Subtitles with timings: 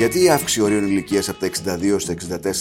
[0.00, 2.14] Γιατί η αύξηση ορίων ηλικίας από τα 62 στα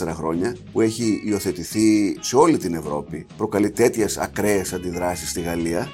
[0.10, 5.90] 64 χρόνια, που έχει υιοθετηθεί σε όλη την Ευρώπη, προκαλεί τέτοιες ακραίες αντιδράσεις στη Γαλλία.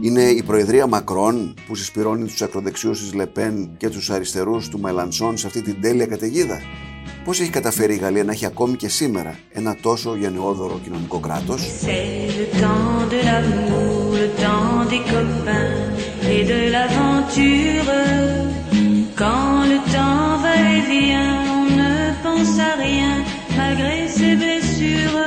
[0.00, 5.36] Είναι η Προεδρία Μακρόν που συσπηρώνει τους ακροδεξιούς της Λεπέν και τους αριστερούς του Μελανσόν
[5.36, 6.60] σε αυτή την τέλεια καταιγίδα.
[7.24, 11.62] Πώς έχει καταφέρει η Γαλλία να έχει ακόμη και σήμερα ένα τόσο γενναιόδωρο κοινωνικό κράτος;
[19.20, 21.92] Quand le temps va et vient, on ne
[22.24, 23.12] pense à rien,
[23.60, 25.18] malgré ses blessures.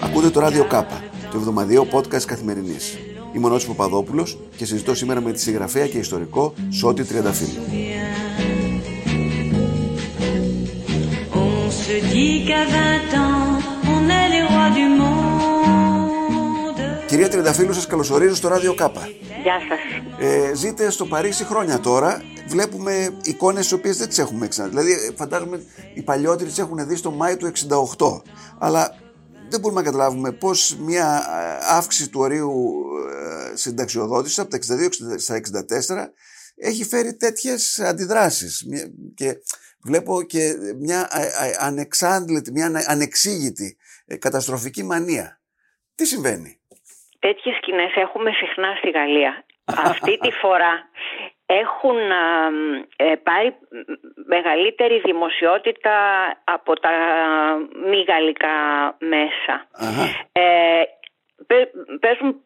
[0.00, 2.98] Ακούτε το ράδιο Κάπα, το εβδομαδιαίο podcast καθημερινής.
[3.32, 7.62] Είμαι ο Νότης Παπαδόπουλος και συζητώ σήμερα με τη συγγραφέα και ιστορικό Σώτη Τριανταφύλλου.
[11.32, 13.46] On se dit qu'à 20 ans,
[13.94, 16.80] on est les rois du monde.
[17.06, 19.08] Κυρία Τριανταφύλλου, σας καλωσορίζω στο ράδιο Κάπα.
[19.42, 19.78] Γεια σας.
[20.18, 24.68] Ε, ζείτε στο Παρίσι χρόνια τώρα βλέπουμε εικόνες τι οποίες δεν τις έχουμε ξανά.
[24.68, 27.52] Δηλαδή, φαντάζομαι οι παλιότεροι τις έχουν δει στο Μάιο του
[27.98, 28.22] 68.
[28.58, 28.94] Αλλά
[29.48, 32.74] δεν μπορούμε να καταλάβουμε πώς μια ε, αύξηση του ορίου
[33.52, 34.62] ε, συνταξιοδότησης από τα 62
[35.16, 35.40] στα
[36.06, 36.08] 64
[36.56, 38.66] έχει φέρει τέτοιες αντιδράσεις.
[39.14, 39.34] Και
[39.84, 43.76] βλέπω και μια ε, ανεξάντλητη, μια ανεξήγητη
[44.18, 45.40] καταστροφική μανία.
[45.94, 46.60] Τι συμβαίνει;
[47.18, 49.44] Τέτοιες σκηνές έχουμε συχνά στη Γαλλία.
[49.64, 50.88] Αυτή τη φορά
[51.46, 51.96] έχουν
[52.96, 53.54] ε, πάρει
[54.26, 55.94] μεγαλύτερη δημοσιότητα
[56.44, 56.90] από τα
[57.88, 58.56] μη γαλλικά
[58.98, 59.66] μέσα.
[60.32, 60.82] Ε,
[62.00, 62.42] παίζουν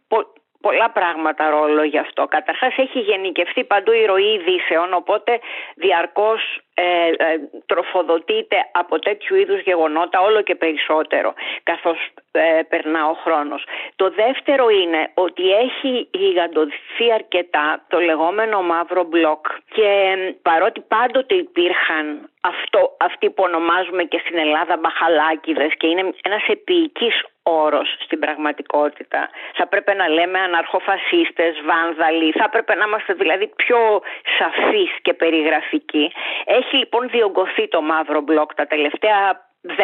[0.61, 2.27] πολλά πράγματα ρόλο γι' αυτό.
[2.27, 5.41] Καταρχάς έχει γενικευθεί παντού η ροή ειδήσεων, οπότε
[5.75, 11.99] διαρκώς ε, ε, τροφοδοτείται από τέτοιου είδους γεγονότα όλο και περισσότερο καθώς
[12.33, 13.65] ε, περνά ο χρόνος.
[13.97, 22.31] Το δεύτερο είναι ότι έχει γιγαντωθεί αρκετά το λεγόμενο μαύρο μπλοκ και παρότι πάντοτε υπήρχαν
[22.41, 29.29] αυτό, αυτοί που ονομάζουμε και στην Ελλάδα μπαχαλάκιδες και είναι ένας επίοικης όρος στην πραγματικότητα.
[29.55, 34.03] Θα πρέπει να λέμε αναρχοφασίστες, βάνδαλοι, θα πρέπει να είμαστε δηλαδή πιο
[34.39, 36.13] σαφείς και περιγραφικοί.
[36.45, 39.83] Έχει λοιπόν διωγγωθεί το μαύρο μπλοκ τα τελευταία 10-15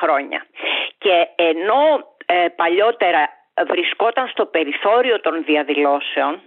[0.00, 0.46] χρόνια.
[0.98, 1.82] Και ενώ
[2.26, 3.28] ε, παλιότερα
[3.68, 6.40] βρισκόταν στο περιθώριο των διαδηλώσεων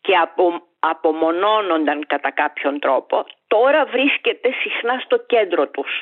[0.00, 5.92] και απο, απομονώνονταν κατά κάποιον τρόπο, τώρα βρίσκεται συχνά στο κέντρο τους.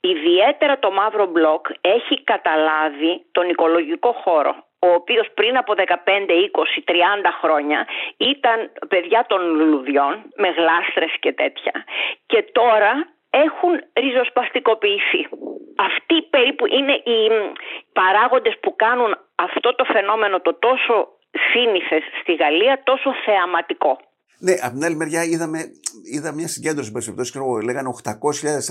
[0.00, 6.82] Ιδιαίτερα το μαύρο μπλοκ έχει καταλάβει τον οικολογικό χώρο ο οποίος πριν από 15, 20,
[6.84, 6.94] 30
[7.40, 7.86] χρόνια
[8.16, 8.58] ήταν
[8.88, 11.72] παιδιά των λουλουδιών με γλάστρες και τέτοια
[12.26, 12.92] και τώρα
[13.30, 15.28] έχουν ριζοσπαστικοποιηθεί.
[15.76, 17.18] Αυτοί περίπου είναι οι
[17.92, 21.08] παράγοντες που κάνουν αυτό το φαινόμενο το τόσο
[21.52, 23.98] σύνηθες στη Γαλλία τόσο θεαματικό.
[24.38, 25.58] Ναι, από την άλλη μεριά είδαμε,
[26.14, 27.38] είδα μια συγκέντρωση περιπτώσει και
[27.68, 28.10] λέγανε 800.000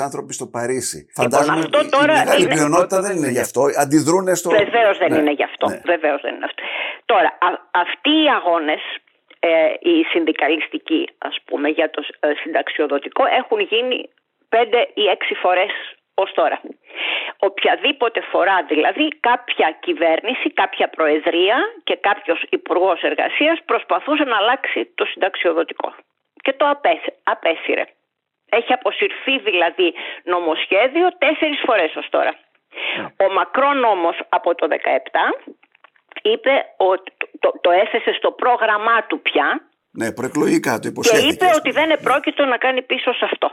[0.07, 0.97] άνθρωποι στο Παρίσι.
[0.97, 2.53] Λοιπόν, Φαντάζομαι αυτό η, τώρα η μεγάλη είναι...
[2.53, 3.61] πλειονότητα δεν είναι γι' αυτό.
[3.83, 4.49] Αντιδρούν στο.
[4.49, 5.65] Βεβαίως δεν ναι, είναι γι' αυτό.
[5.67, 5.81] Ναι.
[5.93, 6.61] Βεβαίως δεν είναι αυτό.
[7.05, 7.49] Τώρα, α,
[7.83, 8.81] αυτοί οι αγώνες,
[9.39, 9.49] ε,
[9.89, 14.09] οι συνδικαλιστικοί, ας πούμε, για το ε, συνταξιοδοτικό, έχουν γίνει
[14.49, 15.71] πέντε ή έξι φορές
[16.15, 16.61] ως τώρα.
[17.39, 25.05] Οποιαδήποτε φορά δηλαδή κάποια κυβέρνηση, κάποια προεδρία και κάποιος υπουργός εργασίας προσπαθούσε να αλλάξει το
[25.05, 25.93] συνταξιοδοτικό.
[26.41, 26.79] Και το
[27.23, 27.83] απέσυρε.
[28.49, 29.93] Έχει αποσυρθεί δηλαδή
[30.23, 32.33] νομοσχέδιο τέσσερις φορές ως τώρα.
[33.17, 34.75] Ο Μακρόν όμως από το 2017
[36.21, 39.61] είπε ότι το, το έθεσε στο πρόγραμμά του πια
[39.99, 41.27] ναι, προεκλογικά το υποσχέθηκε.
[41.27, 43.47] Και είπε ότι δεν επρόκειτο να κάνει πίσω σε αυτό.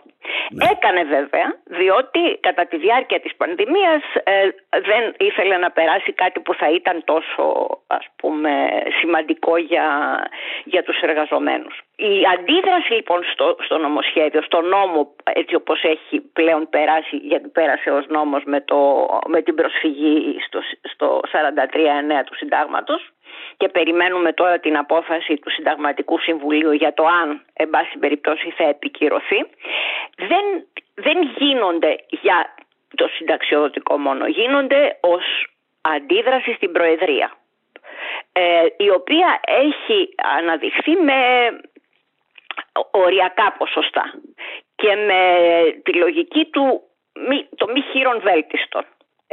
[0.50, 0.64] Ναι.
[0.72, 4.48] Έκανε βέβαια, διότι κατά τη διάρκεια της πανδημίας ε,
[4.88, 7.44] δεν ήθελε να περάσει κάτι που θα ήταν τόσο
[7.86, 8.50] ας πούμε
[9.00, 9.86] σημαντικό για,
[10.64, 11.74] για τους εργαζομένους.
[11.96, 17.90] Η αντίδραση λοιπόν στο, στο νομοσχέδιο, στο νόμο έτσι όπως έχει πλέον περάσει, γιατί πέρασε
[17.90, 20.60] ως νόμος με, το, με την προσφυγή στο,
[20.92, 23.11] στο 43-9 του συντάγματος,
[23.62, 28.64] και περιμένουμε τώρα την απόφαση του Συνταγματικού Συμβουλίου για το αν, εν πάση περιπτώσει, θα
[28.64, 29.40] επικυρωθεί,
[30.16, 30.44] δεν,
[30.94, 32.54] δεν γίνονται για
[32.96, 35.24] το συνταξιοδοτικό μόνο, γίνονται ως
[35.80, 37.32] αντίδραση στην Προεδρία,
[38.32, 41.20] ε, η οποία έχει αναδειχθεί με
[42.90, 44.14] οριακά ποσοστά
[44.76, 45.22] και με
[45.82, 46.82] τη λογική του
[47.56, 48.84] το μη χείρον βέλτιστον.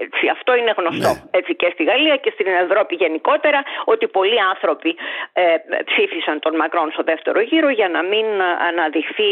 [0.04, 1.38] Έτσι, αυτό είναι γνωστό ναι.
[1.38, 4.96] έτσι, και στη Γαλλία και στην Ευρώπη γενικότερα ότι πολλοί άνθρωποι
[5.34, 5.44] ε,
[5.90, 8.26] ψήφισαν τον Μακρόν στο δεύτερο γύρο για να μην
[8.70, 9.32] αναδειχθεί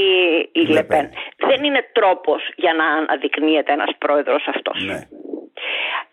[0.51, 1.05] η Λεπέν.
[1.37, 4.77] Δεν είναι τρόπος για να αναδεικνύεται ένας πρόεδρος αυτός.
[4.85, 4.99] Ναι.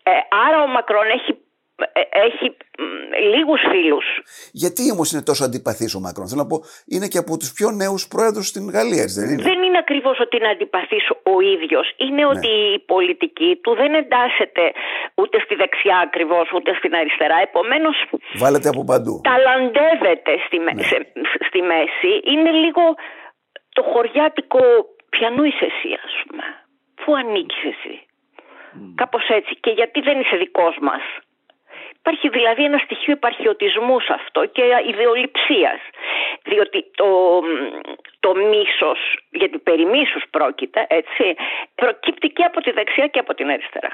[0.03, 0.11] Ε,
[0.47, 1.44] άρα ο Μακρόν έχει ε,
[2.27, 2.47] έχει
[3.33, 4.05] λίγους φίλους.
[4.51, 6.57] Γιατί όμως είναι τόσο αντιπαθής ο Μακρόν; Θέλω να πω,
[6.93, 10.37] είναι και από τους πιο νέους πρόεδρους στην Γαλλία, δεν είναι; Δεν είναι ακριβώς ότι
[10.37, 11.85] είναι αντιπαθής ο ίδιος.
[11.97, 12.31] Είναι ναι.
[12.33, 14.63] ότι η πολιτική του δεν εντάσσεται
[15.15, 17.37] ούτε στη δεξιά ακριβώς, ούτε στην αριστερά.
[17.49, 17.95] Επομένως,
[18.43, 19.21] Βάλετε από παντού.
[19.29, 20.73] ταλαντεύεται στη, ναι.
[21.47, 22.11] στη μέση.
[22.31, 22.83] Είναι λίγο
[23.77, 24.61] το χωριάτικο
[25.09, 26.43] πιανού είσαι εσύ, ας πούμε.
[27.01, 27.95] Πού ανήκεις εσύ;
[28.77, 28.93] Mm.
[28.95, 29.53] Κάπως έτσι.
[29.59, 31.01] Και γιατί δεν είσαι δικός μας;
[32.05, 35.79] Υπάρχει δηλαδή ένα στοιχείο επαρχιωτισμού σε αυτό και ιδεολειψίας.
[36.49, 37.09] Διότι το,
[38.19, 38.99] το μίσος,
[39.39, 41.25] γιατί περί μίσους πρόκειται, έτσι,
[41.75, 43.91] προκύπτει και από τη δεξιά και από την αριστερά.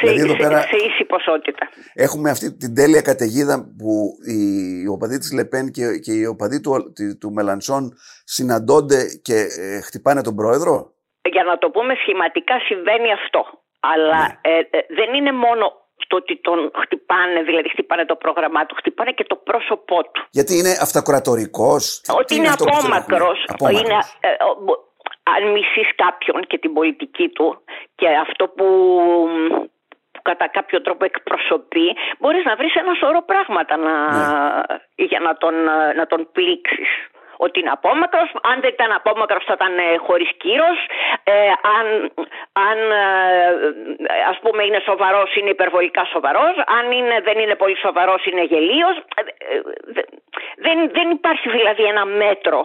[0.00, 1.68] Δηλαδή σε, πέρα σε, ίση ποσότητα.
[1.94, 3.92] Έχουμε αυτή την τέλεια καταιγίδα που
[4.32, 6.72] οι οπαδοί της Λεπέν και, και οι οπαδοί του,
[7.20, 7.92] του Μελανσόν
[8.24, 10.94] συναντώνται και ε, χτυπάνε τον πρόεδρο;
[11.32, 13.40] Για να το πούμε σχηματικά συμβαίνει αυτό.
[13.80, 14.50] Αλλά ναι.
[14.50, 15.83] ε, ε, δεν είναι μόνο
[16.14, 20.20] το ότι τον χτυπάνε, δηλαδή χτυπάνε το πρόγραμμά του, χτυπάνε και το πρόσωπό του.
[20.30, 21.72] Γιατί είναι αυτακρατορικό.
[22.20, 23.38] Ότι είναι, είναι απόμακρος.
[23.60, 24.30] Είναι, ε,
[25.34, 27.46] αν μισείς κάποιον και την πολιτική του
[27.94, 28.66] και αυτό που,
[30.12, 31.86] που κατά κάποιο τρόπο εκπροσωπεί,
[32.18, 35.06] μπορείς να βρεις ένα σωρό πράγματα να, ναι.
[35.10, 35.54] για να τον,
[35.98, 36.90] να τον πλήξεις
[37.36, 38.28] ότι είναι απόμακρος.
[38.50, 40.78] Αν δεν ήταν απόμακρος θα ήταν ε, χωρίς κύρος.
[41.24, 41.86] Ε, αν
[42.68, 46.54] αν ε, ας πούμε είναι σοβαρός είναι υπερβολικά σοβαρός.
[46.78, 48.96] Αν είναι, δεν είναι πολύ σοβαρός είναι γελίος.
[48.98, 49.22] Ε,
[50.64, 52.60] δεν, δεν υπάρχει δηλαδή ένα μέτρο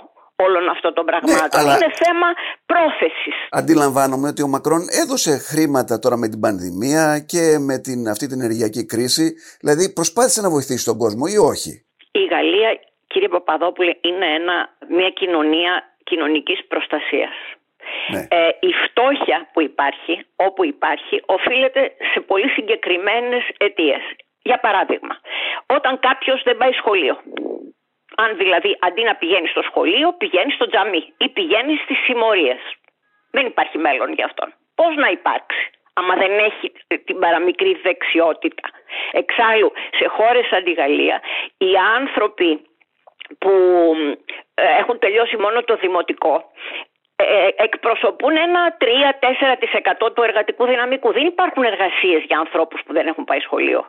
[0.46, 1.64] όλων αυτών των πραγμάτων.
[1.64, 2.28] Ναι, είναι θέμα
[2.66, 3.38] πρόθεσης.
[3.50, 8.40] Αντιλαμβάνομαι ότι ο Μακρόν έδωσε χρήματα τώρα με την πανδημία και με την, αυτή την
[8.42, 9.36] ενεργειακή κρίση.
[9.60, 11.72] Δηλαδή προσπάθησε να βοηθήσει τον κόσμο ή όχι;
[12.12, 12.72] Η Γαλλία
[13.12, 15.74] κύριε Παπαδόπουλε, είναι ένα, μια κοινωνία
[16.04, 17.36] κοινωνικής προστασίας.
[18.08, 18.28] Ναι.
[18.30, 21.82] Ε, η φτώχεια που υπάρχει, όπου υπάρχει, οφείλεται
[22.14, 24.02] σε πολύ συγκεκριμένες αιτίες.
[24.42, 25.16] Για παράδειγμα,
[25.66, 27.18] όταν κάποιος δεν πάει σχολείο,
[28.16, 32.62] αν δηλαδή αντί να πηγαίνει στο σχολείο, πηγαίνει στο τζαμί ή πηγαίνει στις συμμορίες.
[33.32, 34.54] Δεν υπάρχει μέλλον για αυτόν.
[34.76, 36.72] Πώς να υπάρξει, άμα δεν έχει
[37.06, 38.70] την παραμικρή δεξιότητα.
[39.12, 41.22] Εξάλλου, σε χώρες σαν τη Γαλλία,
[41.58, 42.69] οι άνθρωποι
[43.38, 43.52] που
[44.54, 46.52] ε, έχουν τελειώσει μόνο το δημοτικό
[47.16, 48.78] ε, εκπροσωπούν ένα
[50.06, 51.12] 3-4% του εργατικού δυναμικού.
[51.12, 53.86] Δεν υπάρχουν εργασίες για ανθρώπους που δεν έχουν πάει σχολείο.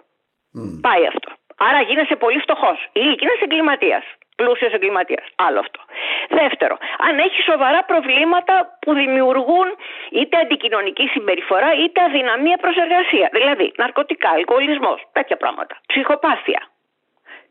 [0.81, 1.31] Πάει αυτό.
[1.57, 4.05] Άρα γίνεσαι πολύ φτωχός ή γίνεσαι εγκληματίας.
[4.37, 5.27] Πλούσιος εγκληματίας.
[5.37, 5.81] Άλλο αυτό.
[6.29, 9.69] Δεύτερο, αν έχεις σοβαρά προβλήματα που δημιουργούν
[10.11, 13.29] είτε αντικοινωνική συμπεριφορά είτε αδυναμία προς εργασία.
[13.33, 15.81] Δηλαδή ναρκωτικά, αλκοολισμός, τέτοια πράγματα.
[15.87, 16.70] Ψυχοπάθεια.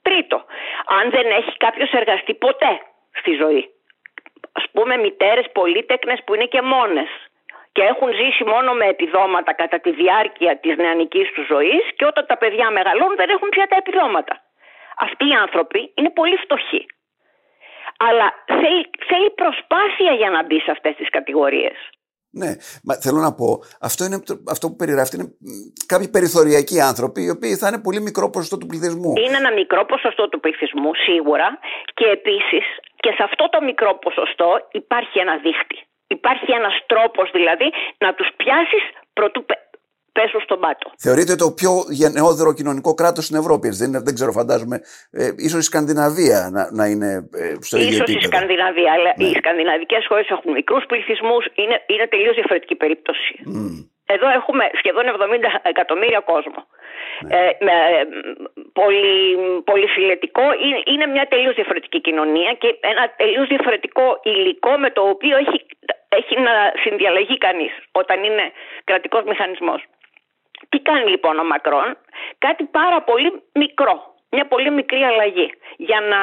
[0.10, 0.46] Τρίτο,
[1.00, 2.74] αν δεν έχει κάποιος εργαστεί ποτέ
[3.20, 3.64] στη ζωή.
[4.52, 7.10] Α πούμε μητέρες πολίτεκνες που είναι και μόνες
[7.72, 12.26] και έχουν ζήσει μόνο με επιδόματα κατά τη διάρκεια της νεανικής τους ζωής και όταν
[12.26, 14.42] τα παιδιά μεγαλώνουν δεν έχουν πια τα επιδόματα.
[15.00, 16.86] Αυτοί οι άνθρωποι είναι πολύ φτωχοί.
[17.98, 21.78] Αλλά θέλει, θέλει προσπάθεια για να μπει σε αυτές τις κατηγορίες.
[22.32, 22.52] Ναι,
[22.84, 23.48] μα θέλω να πω,
[23.82, 25.28] αυτό, είναι, αυτό που περιγράφει είναι
[25.86, 29.14] κάποιοι περιθωριακοί άνθρωποι οι οποίοι θα είναι πολύ μικρό ποσοστό του πληθυσμού.
[29.18, 31.60] Είναι ένα μικρό ποσοστό του πληθυσμού, σίγουρα.
[31.94, 32.66] Και επίσης
[32.96, 35.78] και σε αυτό το μικρό ποσοστό υπάρχει ένα δίχτυ.
[36.08, 37.68] Υπάρχει ένας τρόπος δηλαδή
[37.98, 38.84] να τους πιάσεις
[39.14, 39.46] πρωτού
[40.12, 40.92] πέσουν στον πάτο.
[40.98, 43.68] Θεωρείται το πιο γενναιόδωρο κοινωνικό κράτος στην Ευρώπη.
[43.70, 44.78] Δεν, δεν ξέρω, φαντάζομαι.
[45.12, 48.28] Ε, ίσως η Σκανδιναβία να, να είναι ε, στο ίδιο ίσως επίπεδο.
[48.28, 49.26] η Σκανδιναβία, αλλά ναι.
[49.26, 51.44] οι σκανδιναβικές χώρες έχουν μικρούς πληθυσμούς.
[51.54, 53.34] Είναι, είναι τελείως διαφορετική περίπτωση.
[53.56, 53.90] Mm.
[54.16, 56.62] Εδώ έχουμε σχεδόν 70 εκατομμύρια κόσμο.
[57.22, 57.36] Ναι.
[57.36, 58.04] Ε, με, ε,
[58.80, 59.16] πολύ,
[59.70, 60.44] πολύ φιλετικό.
[60.66, 65.60] Είναι, είναι μια τελείως διαφορετική κοινωνία και ένα τελείως διαφορετικό υλικό με το οποίο έχει,
[66.10, 68.46] έχει να συνδιαλεγεί κανείς όταν είναι
[68.84, 69.82] κρατικός μηχανισμός.
[70.70, 71.98] Τι κάνει λοιπόν ο Μακρόν,
[72.38, 73.96] κάτι πάρα πολύ μικρό,
[74.30, 75.48] μια πολύ μικρή αλλαγή
[75.78, 76.20] για να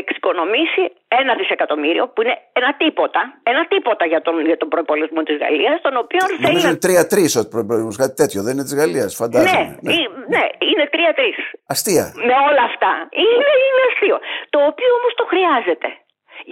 [0.00, 0.82] εξοικονομήσει
[1.20, 5.76] ένα δισεκατομμύριο που είναι ένα τίποτα, ένα τίποτα για τον, για τον προπολογισμό της Γαλλίας,
[5.86, 6.42] τον οποίο θέλει.
[6.46, 9.76] Νομίζω είναι τρία-τρει ο προπολογισμό, κάτι τέτοιο, δεν είναι της Γαλλίας, φαντάζομαι.
[9.86, 9.92] Ναι, ναι.
[10.34, 11.30] ναι είναι τρία-τρει.
[11.74, 12.04] Αστεία.
[12.28, 12.92] Με όλα αυτά.
[13.24, 14.16] Είναι, είναι αστείο.
[14.54, 15.88] Το οποίο όμως το χρειάζεται.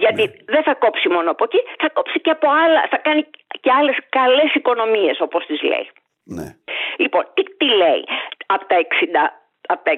[0.03, 0.33] Γιατί ναι.
[0.53, 3.21] δεν θα κόψει μόνο από εκεί, θα κόψει και από άλλα, θα κάνει
[3.63, 5.87] και άλλες καλές οικονομίες, όπως τις λέει.
[6.23, 6.55] Ναι.
[6.97, 8.03] Λοιπόν, τι, τι λέει,
[8.45, 9.97] από τα 60 από τα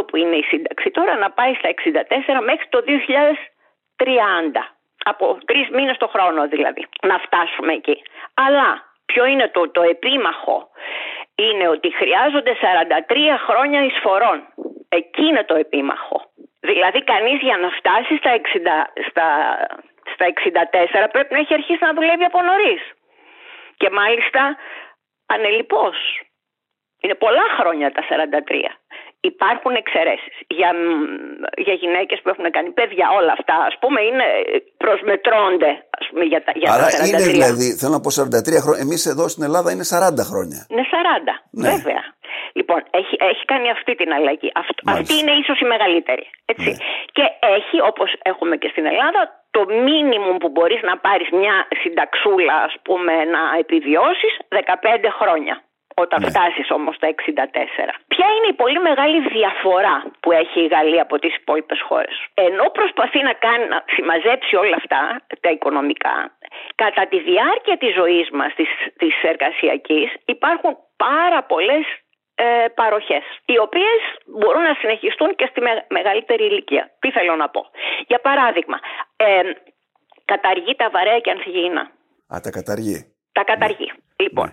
[0.00, 2.90] 62 που είναι η σύνταξη τώρα να πάει στα 64 μέχρι το 2030.
[5.04, 6.86] Από τρεις μήνες το χρόνο δηλαδή.
[7.02, 8.02] Να φτάσουμε εκεί.
[8.34, 8.66] Αλλά
[9.06, 10.68] ποιο είναι το, το επίμαχο;
[11.34, 14.38] Είναι ότι χρειάζονται 43 χρόνια εισφορών.
[14.88, 16.18] Εκεί είναι το επίμαχο.
[16.60, 18.40] Δηλαδή κανείς για να φτάσει στα, 60,
[19.08, 19.26] στα,
[20.14, 20.26] στα
[21.04, 22.82] 64 πρέπει να έχει αρχίσει να δουλεύει από νωρίς.
[23.76, 24.56] Και μάλιστα
[25.34, 25.96] ανελιπώς.
[27.02, 28.70] Είναι πολλά χρόνια τα 43.
[29.20, 30.70] Υπάρχουν εξαιρέσεις για,
[31.66, 34.24] για γυναίκες που έχουν κάνει παιδιά, όλα αυτά ας πούμε είναι
[34.76, 37.08] προσμετρώνται ας πούμε, για τα, για Άρα τα 43.
[37.08, 38.82] είναι δηλαδή, θέλω να πω 43 χρόνια.
[38.86, 40.60] Εμείς εδώ στην Ελλάδα είναι 40 χρόνια.
[40.70, 41.68] Είναι 40, Ναι.
[41.70, 42.02] βέβαια.
[42.52, 44.50] Λοιπόν, έχει, έχει κάνει αυτή την αλλαγή.
[44.54, 45.14] Αυτό, Μάλιστα.
[45.14, 46.30] αυτή είναι ίσως η μεγαλύτερη.
[46.44, 46.68] Έτσι.
[46.70, 46.76] Ναι.
[47.12, 52.54] Και έχει, όπως έχουμε και στην Ελλάδα, το μίνιμουμ που μπορείς να πάρεις μια συνταξούλα,
[52.54, 55.62] ας πούμε, να επιβιώσεις 15 χρόνια.
[56.04, 56.28] Όταν Ναι.
[56.28, 57.94] φτάσεις όμως τα 64.
[58.08, 62.64] Ποια είναι η πολύ μεγάλη διαφορά που έχει η Γαλλία από τις υπόλοιπες χώρες; Ενώ
[62.78, 65.00] προσπαθεί να, κάνει, να συμμαζέψει όλα αυτά
[65.40, 66.16] τα οικονομικά,
[66.74, 71.84] κατά τη διάρκεια της ζωής μας, της της εργασιακής, υπάρχουν πάρα πολλές
[72.44, 76.84] ε, παροχές οι οποίες μπορούν να συνεχιστούν και στη με- μεγαλύτερη ηλικία.
[77.00, 77.60] Τι θέλω να πω;
[78.06, 78.78] Για παράδειγμα,
[79.16, 79.40] ε,
[80.24, 81.84] καταργεί τα βαρέα και ανθυγιεινά.
[82.34, 82.98] Α, τα καταργεί.
[83.32, 83.92] Τα καταργεί.
[84.16, 84.48] Λοιπόν,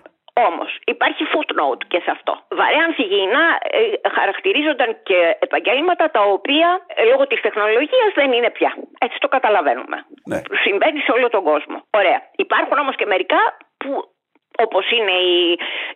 [0.49, 2.33] όμως υπάρχει footnote και σε αυτό.
[2.59, 3.45] Βαρέα ανθυγιεινά
[3.77, 8.75] ε, χαρακτηρίζονταν και επαγγέλματα τα οποία ε, λόγω της τεχνολογίας δεν είναι πια.
[8.99, 9.97] Έτσι το καταλαβαίνουμε.
[10.25, 10.41] Ναι.
[10.63, 11.77] Συμβαίνει σε όλο τον κόσμο.
[11.89, 12.19] Ωραία.
[12.35, 13.37] Υπάρχουν όμως και μερικά
[13.77, 13.89] που
[14.65, 15.37] όπως είναι οι,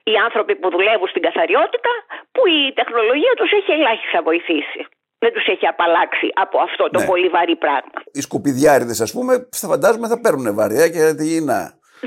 [0.03, 1.91] οι άνθρωποι που δουλεύουν στην καθαριότητα
[2.31, 4.81] που η τεχνολογία τους έχει ελάχιστα βοηθήσει.
[5.23, 7.05] Δεν τους έχει απαλλάξει από αυτό το Ναι.
[7.05, 7.97] πολύ βαρύ πράγμα.
[8.17, 11.61] Οι σκουπιδιάριδες, ας πούμε, θα φαντάζομαι θα παίρνουν βαριά και αντιγεινά.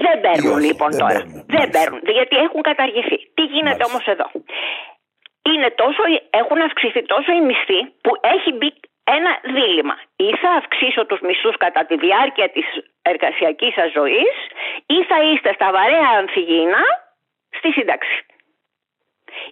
[0.05, 1.13] Δεν παίρνουν όχι, λοιπόν δεν τώρα.
[1.13, 1.79] παίρνουν, δεν μάλιστα.
[1.79, 2.01] παίρνουν.
[2.19, 3.17] Γιατί έχουν καταργηθεί.
[3.37, 3.87] Τι γίνεται Μάλιστα.
[3.91, 4.27] όμως εδώ;
[5.53, 6.03] Είναι τόσο,
[6.41, 8.71] έχουν αυξηθεί τόσο οι μισθοί που έχει μπει
[9.05, 9.97] ένα δίλημα.
[10.17, 12.67] Ή θα αυξήσω τους μισθούς κατά τη διάρκεια της
[13.03, 14.35] εργασιακής σας ζωής
[14.87, 16.85] ή θα είστε στα βαρέα ανθυγιεινά
[17.59, 18.17] στη σύνταξη.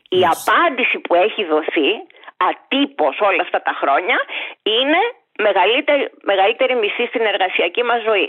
[0.08, 0.52] Η Μάλιστα.
[0.52, 1.90] απάντηση που έχει δοθεί
[2.36, 4.18] ατύπως όλα αυτά τα χρόνια
[4.62, 5.00] είναι
[5.38, 8.28] μεγαλύτερη, μεγαλύτερη μισθή στην εργασιακή μας ζωή.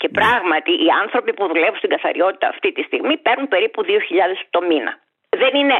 [0.00, 3.88] Και πράγματι οι άνθρωποι που δουλεύουν στην καθαριότητα αυτή τη στιγμή παίρνουν περίπου 2.000
[4.50, 4.92] το μήνα.
[5.42, 5.76] Δεν είναι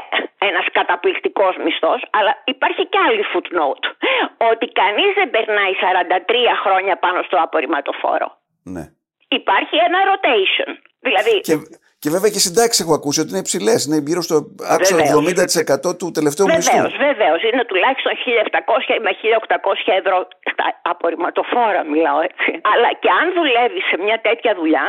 [0.48, 3.84] ένας καταπληκτικός μισθός, αλλά υπάρχει και άλλη footnote.
[4.50, 8.28] Ότι κανείς δεν περνάει 43 χρόνια πάνω στο απορριμματοφόρο.
[8.74, 8.84] Ναι.
[9.28, 10.70] Υπάρχει ένα rotation.
[11.00, 11.56] Δηλαδή, Και,
[12.02, 13.78] και βέβαια και οι συντάξεις έχω ακούσει ότι είναι υψηλές.
[13.86, 14.36] Είναι γύρω στο
[14.74, 15.90] άξονα Βεβαίως.
[15.90, 16.76] 70% του τελευταίου μισθού.
[16.76, 17.40] Βεβαίως, βεβαίως.
[17.48, 20.16] Είναι τουλάχιστον 1.700 με 1.800 ευρώ
[20.52, 22.48] στα απορριμματοφόρα, μιλάω έτσι.
[22.72, 24.86] Αλλά και αν δουλεύεις σε μια τέτοια δουλειά,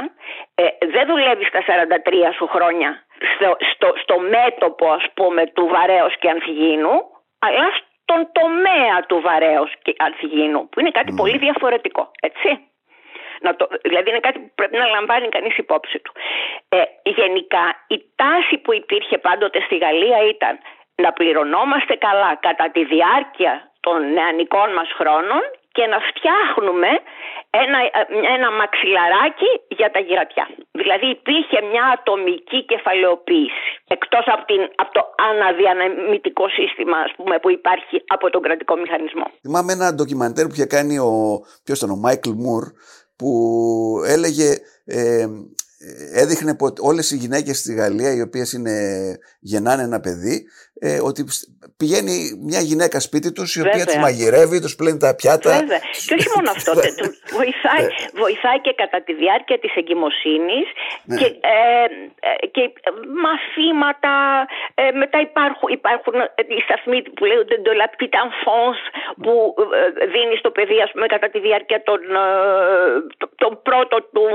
[0.62, 0.64] ε,
[0.96, 2.90] δεν δουλεύεις στα 43 σου χρόνια
[3.36, 6.96] στο, στο, στο μέτωπο, ας πούμε, του βαρέως και ανθυγίνου,
[7.40, 7.66] αλλά
[8.02, 12.50] στον τομέα του βαρέως και ανθυγίνου, που είναι κάτι πολύ διαφορετικό, έτσι.
[13.42, 16.12] Να το, δηλαδή είναι κάτι που πρέπει να λαμβάνει κανείς υπόψη του.
[16.70, 20.60] Ε, γενικά η τάση που υπήρχε πάντοτε στη Γαλλία ήταν
[20.96, 25.42] να πληρωνόμαστε καλά κατά τη διάρκεια των νεανικών μας χρόνων
[25.80, 26.92] και να φτιάχνουμε
[27.64, 27.80] ένα,
[28.36, 30.46] ένα μαξιλαράκι για τα γυρατιά.
[30.82, 37.50] Δηλαδή υπήρχε μια ατομική κεφαλαιοποίηση εκτός από, την, από το αναδιανεμητικό σύστημα ας πούμε, που
[37.60, 39.28] υπάρχει από τον κρατικό μηχανισμό.
[39.46, 41.12] Θυμάμαι ένα ντοκιμαντέρ που είχε κάνει ο,
[41.64, 42.64] ποιος ήταν, ο Μάικλ Μουρ
[43.20, 43.32] που
[44.16, 44.50] έλεγε
[44.86, 45.26] ε,
[46.14, 48.76] έδειχνε ότι όλες οι γυναίκες στη Γαλλία οι οποίες είναι,
[49.40, 50.36] γεννάνε ένα παιδί
[50.80, 51.22] ε, ότι
[51.78, 52.16] πηγαίνει
[52.50, 53.86] μια γυναίκα σπίτι τους η οποία Βέβαια.
[53.86, 55.52] τους μαγειρεύει, τους πλένει τα πιάτα.
[55.60, 55.80] Βέβαια.
[56.08, 56.72] Και όχι μόνο αυτό.
[56.74, 57.86] τε- του- βοηθάει,
[58.24, 60.68] βοηθάει και κατά τη διάρκεια της εγκυμοσύνης
[61.06, 61.16] Ναι.
[61.20, 61.86] και, ε,
[62.44, 62.64] ε, και
[63.26, 64.14] μαθήματα.
[64.82, 66.26] Ε, μετά υπάρχουν, υπάρχουν ε,
[66.58, 68.82] οι σταθμοί που λέγονται de la petite enfance
[69.24, 69.34] που
[70.02, 72.28] ε, δίνει στο παιδί ας πούμε, κατά τη διάρκεια των, ε,
[73.22, 74.26] το- τον πρώτο, του,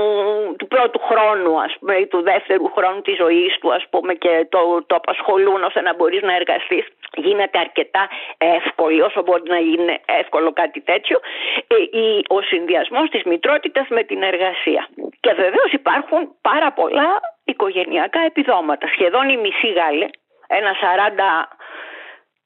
[0.59, 4.33] του πρώτου χρόνου ας πούμε, ή του δεύτερου χρόνου της ζωής του ας πούμε, και
[4.49, 6.85] το, το απασχολούν ώστε να μπορείς να εργαστείς.
[7.17, 11.19] Γίνεται αρκετά εύκολο όσο μπορεί να είναι εύκολο κάτι τέτοιο
[11.67, 14.87] ε, η- ο συνδυασμός της μητρότητας με την εργασία.
[15.19, 17.09] Και βεβαίως υπάρχουν πάρα πολλά
[17.43, 18.87] οικογενειακά επιδόματα.
[18.87, 20.09] Σχεδόν η μισή Γάλλη,
[20.47, 21.49] ένα 40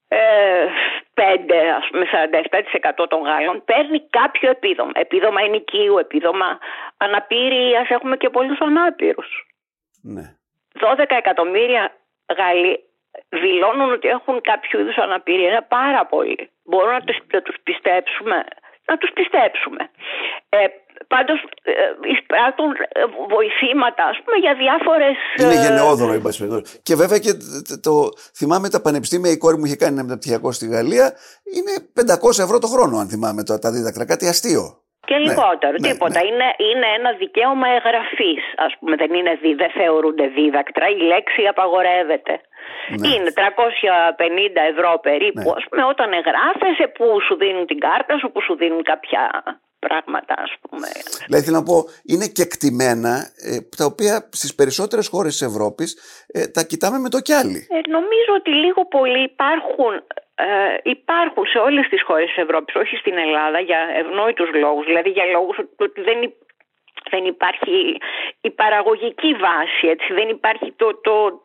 [0.08, 0.66] ε,
[1.14, 2.04] 5, ας πούμε
[3.02, 4.90] 47% των Γάλλων παίρνει κάποιο επίδομα.
[4.94, 6.58] Επίδομα ενοικίου, επίδομα
[6.96, 9.46] αναπηρίας, έχουμε και πολλούς ανάπηρους.
[10.02, 10.22] Ναι.
[10.80, 11.92] 12 εκατομμύρια
[12.36, 12.84] Γάλλοι
[13.28, 15.48] δηλώνουν ότι έχουν κάποιο είδους αναπηρία.
[15.48, 16.50] Είναι πάρα πολλοί.
[16.64, 18.36] Μπορούμε να τους, να τους πιστέψουμε.
[18.90, 19.82] Να τους πιστέψουμε.
[20.48, 20.58] Ε,
[21.08, 21.72] πάντως ε,
[22.12, 25.16] εισπράττουν ε, βοηθήματα ας πούμε για διάφορες...
[25.40, 26.80] Είναι ε, γενναιόδωρο, εν πάση περιπτώσει.
[26.82, 27.32] Και βέβαια και
[27.68, 27.92] το, το,
[28.38, 31.06] θυμάμαι τα πανεπιστήμια, η κόρη μου είχε κάνει ένα μεταπτυχιακό στη Γαλλία,
[31.56, 31.72] είναι
[32.14, 34.04] 500 ευρώ το χρόνο, αν θυμάμαι το, τα δίδακτρα.
[34.06, 34.64] Κάτι αστείο.
[35.08, 36.18] Και Ναι, λιγότερο, ναι, τίποτα.
[36.20, 36.26] ναι.
[36.28, 38.42] Είναι, είναι ένα δικαίωμα εγγραφής.
[38.66, 40.86] Α πούμε, δεν, είναι, δι- δεν θεωρούνται δίδακτρα.
[40.88, 42.34] Η λέξη απαγορεύεται.
[42.98, 43.08] Ναι.
[43.08, 45.56] Είναι 350 ευρώ περίπου, Ναι.
[45.58, 49.22] ας πούμε, όταν εγγράφεσαι που σου δίνουν την κάρτα σου, που σου δίνουν κάποια
[49.86, 50.88] πράγματα ας πούμε.
[51.26, 51.76] Δηλαδή θέλω να πω
[52.12, 53.12] είναι και κτημένα
[53.50, 55.88] ε, τα οποία στις περισσότερες χώρες της Ευρώπης
[56.32, 57.60] ε, τα κοιτάμε με το κι άλλοι.
[57.76, 59.92] Ε, νομίζω ότι λίγο πολύ υπάρχουν
[60.34, 65.10] ε, υπάρχουν σε όλες τις χώρες της Ευρώπης, όχι στην Ελλάδα για ευνόητους λόγους, δηλαδή
[65.10, 66.18] για λόγους ότι δεν
[67.10, 67.96] δεν υπάρχει
[68.40, 71.42] η παραγωγική βάση, έτσι, δεν υπάρχει το, το,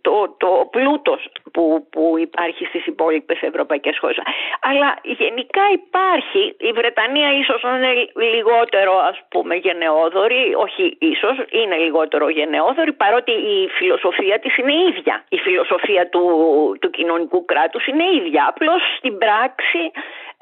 [0.00, 4.18] το, το πλούτος που, που υπάρχει στις υπόλοιπες ευρωπαϊκές χώρες.
[4.60, 12.28] Αλλά γενικά υπάρχει, η Βρετανία ίσως είναι λιγότερο ας πούμε γενναιόδορη, όχι ίσως, είναι λιγότερο
[12.28, 15.24] γενναιόδορη παρότι η φιλοσοφία της είναι ίδια.
[15.28, 16.24] Η φιλοσοφία του,
[16.80, 19.90] του κοινωνικού κράτους είναι ίδια, απλώς στην πράξη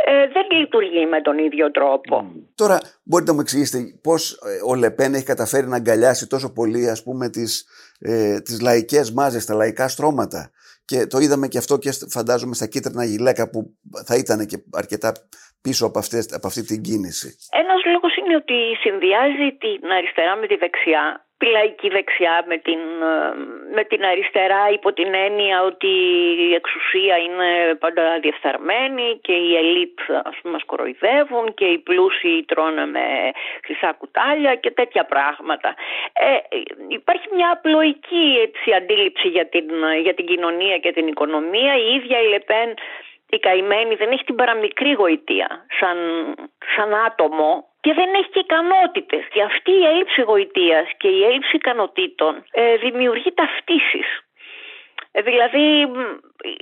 [0.05, 2.33] ε, δεν λειτουργεί με τον ίδιο τρόπο.
[2.55, 6.89] Τώρα μπορείτε να μου εξηγήσετε πώς ε, ο Λεπέν έχει καταφέρει να αγκαλιάσει τόσο πολύ
[6.89, 7.67] ας πούμε τις,
[8.01, 10.51] ε, τις λαϊκές μάζες, τα λαϊκά στρώματα
[10.85, 13.61] και το είδαμε και αυτό και φαντάζομαι στα κίτρινα γυλαίκα που
[14.07, 15.13] θα ήταν και αρκετά
[15.61, 17.37] πίσω από, αυτές, από αυτή την κίνηση.
[17.63, 23.35] Ένας λόγος είναι ότι συνδυάζει την αριστερά με τη δεξιά λαϊκή δεξιά με την, ε,
[23.75, 25.93] με την αριστερά υπό την έννοια ότι
[26.49, 32.45] η εξουσία είναι πάντα διεφθαρμένη και οι ελίτ ας πούμε μας κοροϊδεύουν και οι πλούσιοι
[32.47, 33.05] τρώνε με
[33.65, 35.75] χρυσά κουτάλια και τέτοια πράγματα.
[36.13, 36.57] Ε,
[36.89, 39.67] υπάρχει μια απλοϊκή έτσι, αντίληψη για την,
[40.03, 41.77] για την κοινωνία και την οικονομία.
[41.77, 42.75] Η ίδια η Λεπέν
[43.31, 45.99] η καημένη δεν έχει την παραμικρή γοητεία σαν,
[46.77, 49.25] σαν άτομο και δεν έχει και ικανότητες.
[49.33, 54.09] Και αυτή η έλλειψη γοητείας και η έλλειψη ικανοτήτων ε, δημιουργεί ταυτίσεις.
[55.13, 55.65] Ε, δηλαδή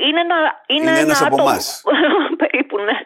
[0.06, 1.56] είναι ένα, είναι, είναι ένας άτομο.
[2.42, 2.99] Περίπου ναι.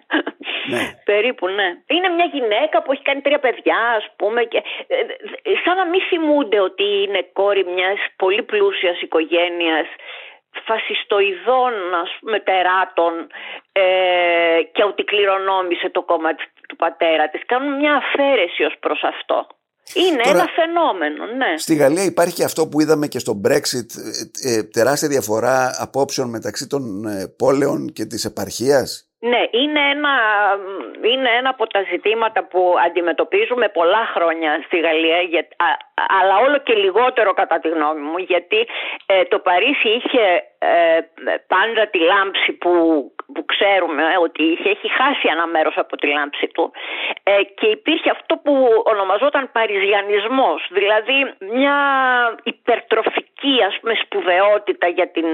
[0.70, 1.00] ναι.
[1.04, 1.68] Περίπου ναι.
[1.86, 4.96] Είναι μια γυναίκα που έχει κάνει τρία παιδιά ας πούμε και ε,
[5.64, 9.86] σαν να μην θυμούνται ότι είναι κόρη μιας πολύ πλούσιας οικογένειας
[10.64, 13.12] φασιστοειδών ας πούμε τεράτων
[13.72, 13.82] ε,
[14.72, 16.30] και ότι κληρονόμησε το κόμμα
[16.70, 17.40] του πατέρα της.
[17.46, 19.38] Κάνουν μια αφαίρεση ως προς αυτό.
[19.94, 21.52] Είναι ένα φαινόμενο, ναι.
[21.56, 23.88] Στη Γαλλία υπάρχει αυτό που είδαμε και στο Brexit,
[24.44, 26.82] ε, ε, τεράστια διαφορά απόψεων μεταξύ των
[27.36, 30.14] πόλεων και της επαρχίας; Ναι, είναι ένα,
[31.12, 35.18] είναι ένα από τα ζητήματα που αντιμετωπίζουμε πολλά χρόνια στη Γαλλία,
[36.20, 38.60] αλλά όλο και λιγότερο κατά τη γνώμη μου, γιατί
[39.06, 40.24] ε, το Παρίσι είχε
[40.58, 41.00] ε,
[41.46, 42.72] πάντα τη λάμψη που,
[43.34, 46.72] που ξέρουμε ότι είχε, έχει χάσει ένα μέρος από τη λάμψη του
[47.22, 51.18] ε, και υπήρχε αυτό που ονομαζόταν παριζιανισμός, δηλαδή
[51.52, 51.78] μια
[52.42, 55.28] υπερτροφική ας πούμε σπουδαιότητα για την,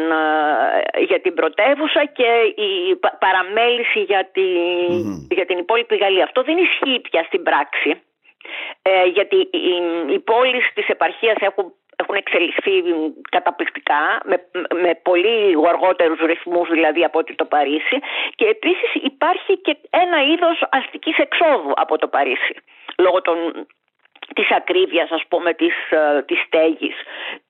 [0.97, 2.29] ε, για την πρωτεύουσα και
[2.69, 2.73] η
[3.19, 4.47] παραμέληση για, τη,
[5.35, 6.25] για την υπόλοιπη Γαλλία.
[6.25, 8.01] Αυτό δεν ισχύει πια στην πράξη.
[8.83, 9.75] Ε, γιατί οι,
[10.13, 12.73] οι πόλεις της επαρχίας έχουν έχουν εξελιχθεί
[13.31, 14.37] καταπληκτικά με,
[14.83, 17.99] με πολύ γοργότερους ρυθμούς δηλαδή από ότι το Παρίσι
[18.35, 22.55] και επίσης υπάρχει και ένα είδος αστικής εξόδου από το Παρίσι
[22.97, 23.67] λόγω των,
[24.35, 26.97] της ακρίβειας ας πούμε της, ε, της στέγης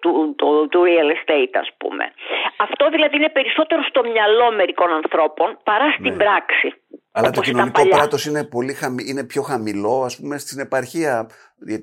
[0.01, 2.13] του, του, του real estate ας πούμε.
[2.57, 6.17] Αυτό δηλαδή είναι περισσότερο στο μυαλό μερικών ανθρώπων παρά στην ναι.
[6.17, 6.75] πράξη.
[7.19, 8.77] Αλλά το κοινωνικό κράτος είναι, πολύ
[9.09, 11.27] είναι πιο χαμηλό, ας πούμε, στην επαρχία,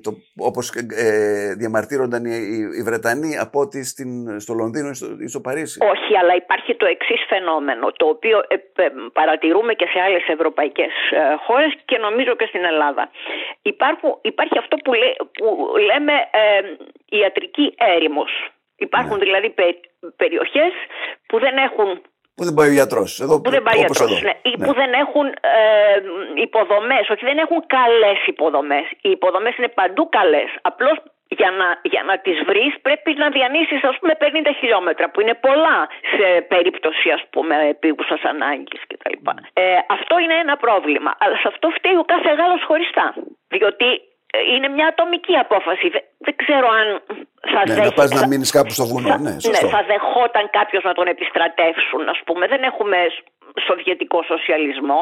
[0.02, 2.36] το, όπως ε, διαμαρτύρονταν οι,
[2.78, 5.78] οι, Βρετανοί από ότι στην, στο Λονδίνο ή στο, ή στο Παρίσι.
[5.92, 10.92] Όχι, αλλά υπάρχει το εξής φαινόμενο, το οποίο ε, ε, παρατηρούμε και σε άλλες ευρωπαϊκές
[11.10, 13.10] ε, χώρες και νομίζω και στην Ελλάδα.
[13.62, 14.92] Υπάρχουν, υπάρχει αυτό που,
[15.38, 15.46] που
[15.88, 16.12] λέμε
[17.08, 18.32] ιατρική έρημος.
[18.76, 19.24] Υπάρχουν ναι.
[19.24, 19.64] δηλαδή πε,
[20.16, 20.72] περιοχές
[21.26, 21.88] που δεν έχουν
[22.36, 23.10] Πού δεν πάει ο γιατρός.
[23.44, 24.22] Που δεν πάει ο γιατρός.
[24.22, 24.34] Ναι.
[24.42, 24.66] Ή ναι.
[24.66, 25.96] που δεν έχουν ε,
[26.46, 27.04] υποδομές.
[27.12, 28.86] Όχι, δεν έχουν καλές υποδομές.
[29.00, 30.50] Οι υποδομές είναι παντού καλές.
[30.62, 30.96] Απλώς
[31.28, 34.26] για να, για να τις βρεις πρέπει να διανύσεις ας πούμε 50
[34.58, 35.78] χιλιόμετρα που είναι πολλά
[36.16, 39.16] σε περίπτωση ας πούμε επίγουσας ανάγκης κτλ.
[39.52, 39.62] Ε,
[39.96, 41.10] αυτό είναι ένα πρόβλημα.
[41.18, 43.14] Αλλά σε αυτό φταίει ο κάθε Γάλλος χωριστά.
[43.48, 43.86] Διότι
[44.52, 45.86] είναι μια ατομική απόφαση.
[46.24, 46.86] Δεν, ξέρω αν
[47.52, 49.08] θα ναι, να πας να μείνεις κάπου στο βουνό.
[49.16, 52.46] Ναι, ναι, θα δεχόταν κάποιος να τον επιστρατεύσουν, ας πούμε.
[52.46, 52.98] Δεν έχουμε
[53.66, 55.00] σοβιετικό σοσιαλισμό.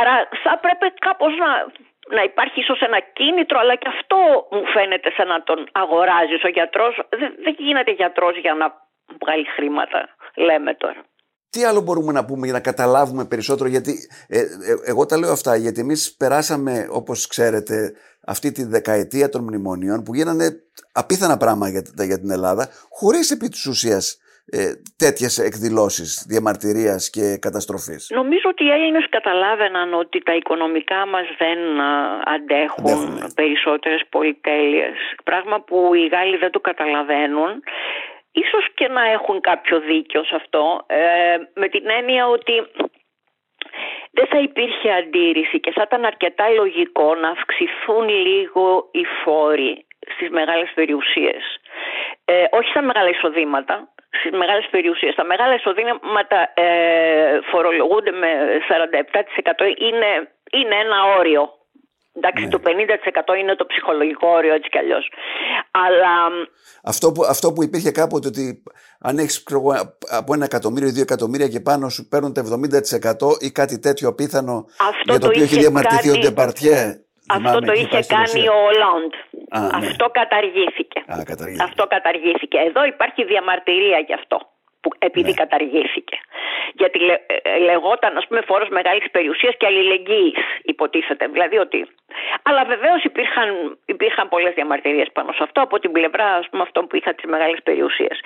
[0.00, 1.50] Άρα θα πρέπει κάπως να,
[2.16, 4.18] να υπάρχει ίσως ένα κίνητρο, αλλά και αυτό
[4.50, 6.94] μου φαίνεται σαν να τον αγοράζεις ο γιατρός.
[7.20, 8.66] Δεν, δεν γίνεται γιατρός για να
[9.20, 11.02] βγάλει χρήματα, λέμε τώρα.
[11.50, 13.92] Τι άλλο μπορούμε να πούμε για να καταλάβουμε περισσότερο, γιατί
[14.28, 14.44] ε, ε,
[14.84, 17.94] εγώ τα λέω αυτά, γιατί εμείς περάσαμε, όπως ξέρετε,
[18.26, 20.46] αυτή τη δεκαετία των μνημονίων που γίνανε
[20.92, 27.36] απίθανα πράγματα για, για την Ελλάδα, χωρίς επί της ουσίας ε, τέτοιες εκδηλώσεις διαμαρτυρίας και
[27.40, 28.10] καταστροφής.
[28.14, 31.58] Νομίζω ότι οι Έλληνες καταλάβαιναν ότι τα οικονομικά μας δεν
[32.34, 33.32] αντέχουν, αντέχουν.
[33.34, 34.96] περισσότερες πολυτέλειες.
[35.24, 37.62] Πράγμα που οι Γάλλοι δεν το καταλαβαίνουν
[38.32, 42.52] ίσως και να έχουν κάποιο δίκιο σε αυτό, ε, με την έννοια ότι
[44.12, 50.30] δεν θα υπήρχε αντίρρηση και θα ήταν αρκετά λογικό να αυξηθούν λίγο οι φόροι στις
[50.30, 51.42] μεγάλες περιουσίες.
[52.24, 55.14] Ε, όχι στα μεγάλα εισοδήματα, στις μεγάλες περιουσίες.
[55.14, 58.28] Τα μεγάλα εισοδήματα ε, φορολογούνται με
[58.68, 61.52] 47% είναι, είναι ένα όριο
[62.14, 62.50] Εντάξει, ναι.
[62.50, 62.60] το
[63.34, 65.12] 50% είναι το ψυχολογικό όριο έτσι κι αλλιώς.
[65.70, 66.14] Αλλά.
[66.84, 68.62] Αυτό που, αυτό που υπήρχε κάποτε ότι
[69.00, 69.44] αν έχεις
[70.10, 72.40] από ένα εκατομμύριο ή δύο εκατομμύρια και πάνω σου παίρνουν το
[73.38, 74.66] 70% ή κάτι τέτοιο απίθανο
[75.04, 77.00] για το, οποίο έχει διαμαρτυρηθεί ο Ντεπαρτιέ.
[77.28, 79.12] Αυτό το είχε κάνει ο Ολόντ.
[79.58, 79.88] Ναι.
[79.88, 80.98] Αυτό καταργήθηκε.
[81.06, 81.64] Α, καταργήθηκε.
[81.64, 82.58] Αυτό καταργήθηκε.
[82.58, 84.51] Εδώ υπάρχει διαμαρτυρία γι' αυτό
[84.82, 85.40] που, επειδή ναι.
[85.42, 86.16] καταργήθηκε.
[86.80, 91.26] Γιατί λε, ε, λεγόταν, ας πούμε, φόρος μεγάλης περιουσίας και αλληλεγγύης, υποτίθεται.
[91.26, 91.80] Δηλαδή ότι.
[92.42, 96.86] Αλλά βεβαίως υπήρχαν, υπήρχαν πολλές διαμαρτυρίες πάνω σε αυτό από την πλευρά ας πούμε, αυτών
[96.86, 98.16] που είχαν τις μεγάλες περιουσίες.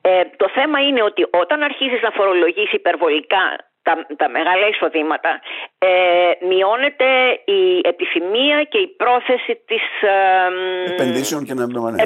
[0.00, 3.44] Ε, το θέμα είναι ότι όταν αρχίζεις να φορολογήσει υπερβολικά
[3.82, 5.40] τα, τα μεγάλα εισοδήματα
[5.78, 7.08] ε, μειώνεται
[7.44, 12.04] η επιθυμία και η πρόθεση της ε, επενδύσεων και, να, ναι,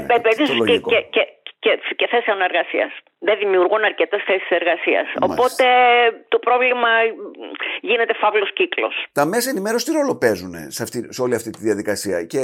[0.67, 1.23] και, και, και,
[1.59, 2.93] και, και θέσεων εργασία.
[3.19, 5.07] Δεν δημιουργούν αρκετές θέσεις εργασίας.
[5.21, 5.65] Οπότε
[6.29, 6.89] το πρόβλημα
[7.81, 9.07] γίνεται φαύλος κύκλος.
[9.13, 12.41] Τα μέσα ενημέρωσης τι ρόλο παίζουν σε, αυτή, σε όλη αυτή τη διαδικασία; Και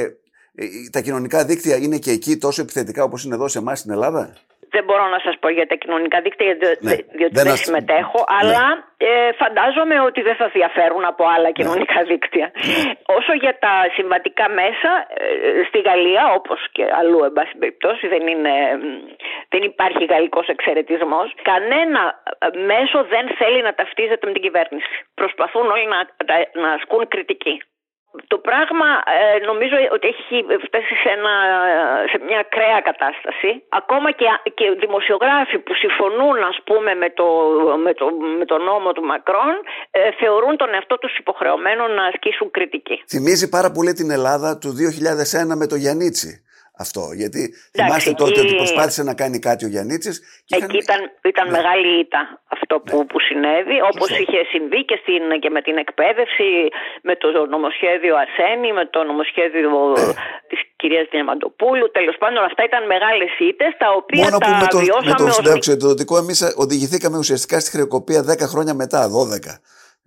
[0.55, 3.91] ε, τα κοινωνικά δίκτυα είναι και εκεί τόσο επιθετικά όπως είναι εδώ σε εμάς στην
[3.93, 4.35] Ελλάδα;
[4.75, 8.35] Δεν μπορώ να σας πω για τα κοινωνικά δίκτυα ναι, διότι δεν, συμμετέχω, ναι.
[8.39, 8.65] αλλά
[8.97, 11.57] ε, φαντάζομαι ότι δεν θα διαφέρουν από άλλα ναι.
[11.59, 12.47] κοινωνικά δίκτυα.
[12.55, 12.91] Ναι.
[13.17, 14.91] Όσο για τα συμβατικά μέσα,
[15.23, 18.55] ε, στη Γαλλία όπως και αλλού εν πάση περιπτώσει δεν, είναι,
[19.53, 22.03] δεν υπάρχει γαλλικός εξαιρετισμός, κανένα
[22.39, 24.95] ε, μέσο δεν θέλει να ταυτίζεται με την κυβέρνηση.
[25.15, 26.01] Προσπαθούν όλοι να,
[26.63, 27.57] να ασκούν κριτική.
[28.33, 31.35] Το πράγμα ε, νομίζω ότι έχει φτάσει σε, ένα,
[32.11, 33.51] σε μια ακραία κατάσταση.
[33.81, 34.27] Ακόμα και,
[34.59, 37.27] και δημοσιογράφοι που συμφωνούν ας πούμε με το,
[37.87, 38.05] με το,
[38.39, 39.55] με το νόμο του Μακρόν
[39.91, 42.97] ε, θεωρούν τον εαυτό τους υποχρεωμένο να ασκήσουν κριτική.
[43.13, 44.71] Θυμίζει πάρα πολύ την Ελλάδα του
[45.53, 46.31] 2001 με το Γιαννίτσι
[46.77, 47.03] αυτό.
[47.21, 49.95] Γιατί Εντάξει, θυμάστε τότε ότι προσπάθησε να κάνει κάτι ο Γιάννη.
[49.95, 51.01] Εκεί ήταν,
[51.33, 51.57] ήταν ναι.
[51.57, 53.05] μεγάλη ήττα αυτό που, ναι.
[53.05, 56.49] που συνέβη, όπως είχε συμβεί και, στην, και με την εκπαίδευση,
[57.03, 60.13] με το νομοσχέδιο Αρσένη, με το νομοσχέδιο ναι.
[60.51, 61.91] της κυρίας Διαμαντοπούλου.
[61.91, 65.15] Τέλος πάντων, αυτά ήταν μεγάλες ήττες, τα οποία Μόνο τα που με το, βιώσαμε.
[65.19, 69.55] Με το συνταξιοδοτικό, εμείς οδηγηθήκαμε ουσιαστικά στη χρεοκοπία 10 χρόνια μετά, 12.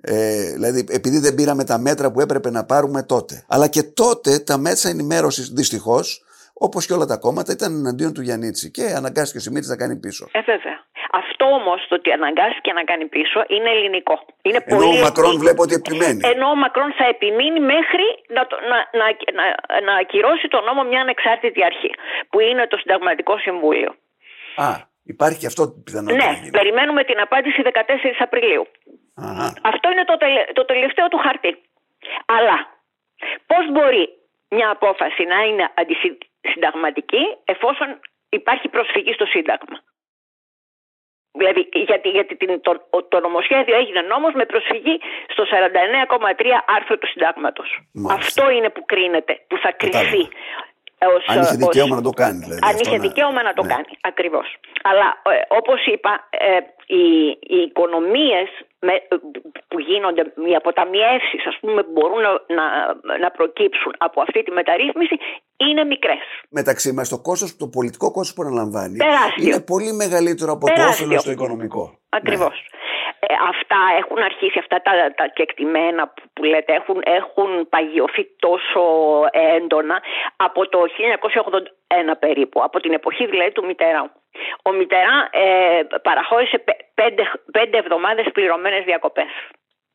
[0.02, 3.46] Ε, δηλαδή, επειδή δεν πήραμε τα μέτρα που έπρεπε να πάρουμε τότε.
[3.48, 6.25] Αλλά και τότε τα μέσα ενημέρωσης δυστυχώς
[6.58, 9.96] όπως και όλα τα κόμματα, ήταν εναντίον του Γιαννίτση και αναγκάστηκε ο Σιμίτης να κάνει
[10.06, 10.24] πίσω.
[10.32, 10.78] Ε, βέβαια.
[11.22, 14.16] Αυτό όμως το ότι αναγκάστηκε να κάνει πίσω είναι ελληνικό.
[14.48, 16.20] Είναι Ενώ πολύ ο Μακρόν βλέπω ότι επιμένει.
[16.34, 18.42] Ενώ ο Μακρόν θα επιμείνει μέχρι να,
[18.72, 19.06] να, να,
[19.40, 19.46] να,
[19.88, 21.92] να ακυρώσει τον νόμο μια ανεξάρτητη αρχή,
[22.30, 23.92] που είναι το Συνταγματικό Συμβούλιο.
[24.66, 24.70] Α,
[25.14, 26.26] υπάρχει και αυτό πιθανότητα.
[26.26, 27.70] Ναι, περιμένουμε την απάντηση 14
[28.28, 28.66] Απριλίου.
[29.72, 30.16] Αυτό είναι το,
[30.54, 31.52] το τελευταίο του χαρτί.
[32.38, 32.58] Αλλά
[33.50, 34.06] πώς μπορεί
[34.50, 35.66] μια απόφαση να είναι
[36.54, 39.78] συνταγματική εφόσον υπάρχει προσφυγή στο Σύνταγμα.
[41.38, 42.72] Δηλαδή, γιατί, γιατί την, το,
[43.10, 44.96] το νομοσχέδιο έγινε νόμος με προσφυγή
[45.34, 46.46] στο 49,3
[46.78, 47.70] άρθρο του Συντάγματος.
[48.10, 50.24] Αυτό είναι που κρίνεται, που θα κρυθεί.
[51.28, 52.40] αν είχε δικαίωμα να το κάνει.
[52.46, 53.74] Δηλαδή, αν είχε δικαίωμα να το ναι.
[53.74, 54.48] κάνει, ακριβώς.
[54.84, 57.06] Αλλά ε, όπως είπα, ε, οι,
[57.54, 58.50] οι οικονομίες
[59.68, 62.22] που γίνονται, οι αποταμιεύσεις, ας πούμε, που μπορούν
[62.58, 62.66] να,
[63.24, 65.16] να, προκύψουν από αυτή τη μεταρρύθμιση
[65.58, 66.26] είναι μικρές.
[66.50, 69.48] Μεταξύ μας, το κόστος, το πολιτικό κόστος που αναλαμβάνει Τεράστιο.
[69.48, 72.00] είναι πολύ μεγαλύτερο από το όφελος στο οικονομικό.
[72.10, 72.56] Ακριβώς.
[72.62, 72.76] Ναι.
[73.28, 78.82] Ε, αυτά έχουν αρχίσει, αυτά τα, τα κεκτημένα που, που λέτε έχουν, έχουν παγιωθεί τόσο
[79.32, 80.02] έντονα
[80.36, 80.80] από το
[82.12, 84.12] 1981 περίπου, από την εποχή δηλαδή του Μητερά.
[84.64, 89.32] Ο Μητερά ε, παραχώρησε πέντε, πέντε εβδομάδες πληρωμένες διακοπές.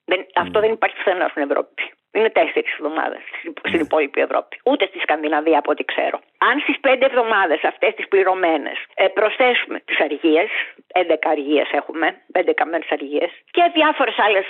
[0.04, 1.92] Δεν, Αυτό δεν υπάρχει πουθενά στην Ευρώπη.
[2.12, 3.22] Είναι τέσσερις εβδομάδες
[3.68, 4.60] στην υπόλοιπη Ευρώπη.
[4.64, 6.20] Ούτε στη Σκανδιναβία από ό,τι ξέρω.
[6.38, 10.48] Αν στις πέντε εβδομάδες αυτές τις πληρωμένες ε, προσθέσουμε τις αργίες,
[10.94, 14.46] 11 αργίες έχουμε, 11 μέρε αργίες, και διάφορες άλλες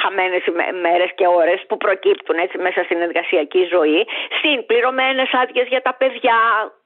[0.00, 0.42] χαμένες
[0.82, 4.06] μέρες και ώρες που προκύπτουν έτσι μέσα στην εργασιακή ζωή,
[4.40, 6.36] συν πληρωμένες άδειες για τα παιδιά.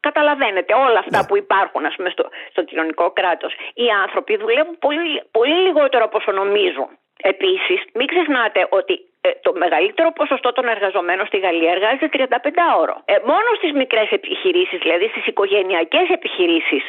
[0.00, 1.26] Καταλαβαίνετε όλα αυτά ναι.
[1.26, 3.52] που υπάρχουν ας πούμε, στο, στο κοινωνικό κράτος.
[3.74, 6.88] Οι άνθρωποι δουλεύουν πολύ, πολύ λιγότερο από όσο νομίζουν.
[7.22, 13.02] Επίσης, μην ξεχνάτε ότι ε, το μεγαλύτερο ποσοστό των εργαζομένων στη Γαλλία εργάζεται 35 ώρο.
[13.04, 16.82] Ε, μόνο στις μικρές επιχειρήσεις, δηλαδή στις οικογενειακές επιχειρήσεις,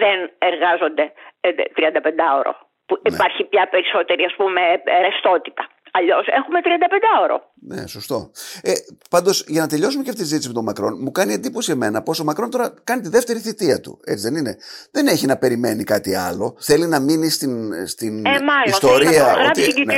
[0.00, 1.50] δεν εργάζονται 35
[2.04, 2.54] ε, ώρο.
[2.86, 3.14] Που ναι.
[3.14, 4.60] υπάρχει πια περισσότερη ας πούμε
[5.00, 5.66] ρευστότητα.
[5.96, 7.38] Αλλιώς έχουμε 35 ώρο.
[7.54, 8.30] Ναι, σωστό.
[8.62, 8.72] Ε,
[9.10, 12.02] Πάντως, για να τελειώσουμε και αυτή τη συζήτηση με τον Μακρόν, μου κάνει εντύπωση εμένα
[12.02, 14.00] πως ο Μακρόν τώρα κάνει τη δεύτερη θητεία του.
[14.04, 14.56] Έτσι δεν είναι;
[14.92, 16.56] Δεν έχει να περιμένει κάτι άλλο.
[16.58, 19.10] Θέλει να μείνει στην, στην ε, μάλλον, ιστορία.
[19.10, 19.84] Θέλει να γράψει ότι...
[19.84, 19.94] Ναι,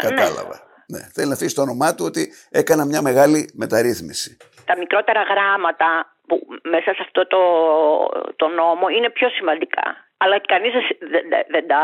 [0.00, 0.66] κατάλαβα.
[0.92, 4.36] Ναι, θέλει να αφήσει το όνομά του ότι έκανα μια μεγάλη μεταρρύθμιση.
[4.64, 5.88] Τα μικρότερα γράμματα
[6.26, 7.42] που μέσα σε αυτό το,
[8.36, 9.86] το νόμο είναι πιο σημαντικά.
[10.16, 10.72] Αλλά κανείς
[11.12, 11.24] δεν,
[11.54, 11.82] δεν, τα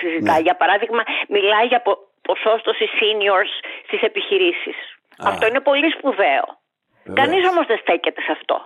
[0.00, 0.40] συζητάει.
[0.40, 0.46] Ναι.
[0.48, 1.82] Για παράδειγμα, μιλάει για
[2.30, 3.52] ποσόστοση seniors
[3.86, 4.78] στις επιχειρήσεις.
[5.30, 6.44] Αυτό είναι πολύ σπουδαίο.
[7.20, 8.56] Κανείς όμως δεν στέκεται σε αυτό.